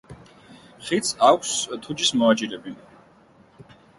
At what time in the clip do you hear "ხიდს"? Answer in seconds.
0.85-1.11